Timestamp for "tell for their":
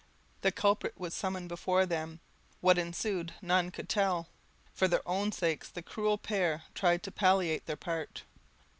3.87-5.07